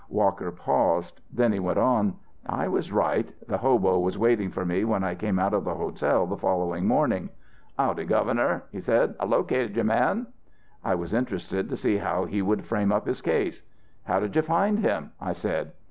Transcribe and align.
Walker 0.09 0.51
paused. 0.51 1.21
Then 1.31 1.53
he 1.53 1.59
went 1.59 1.77
on: 1.77 2.15
"I 2.43 2.67
was 2.67 2.91
right. 2.91 3.29
The 3.47 3.59
hobo 3.59 3.99
was 3.99 4.17
waiting 4.17 4.49
for 4.49 4.65
me 4.65 4.83
when 4.83 5.03
I 5.03 5.13
came 5.13 5.37
out 5.37 5.53
of 5.53 5.63
the 5.63 5.75
hotel 5.75 6.25
the 6.25 6.37
following 6.39 6.87
morning. 6.87 7.29
"'Howdy, 7.77 8.05
Governor,' 8.05 8.63
he 8.71 8.81
said; 8.81 9.13
'I 9.19 9.25
located 9.25 9.75
your 9.75 9.85
man.' 9.85 10.25
"I 10.83 10.95
was 10.95 11.13
interested 11.13 11.69
to 11.69 11.77
see 11.77 11.97
how 11.97 12.25
he 12.25 12.41
would 12.41 12.65
frame 12.65 12.91
up 12.91 13.05
his 13.05 13.21
case. 13.21 13.61
"'How 14.05 14.19
did 14.19 14.35
you 14.35 14.41
find 14.41 14.79
him?' 14.79 15.11
I 15.21 15.33
said. 15.33 15.71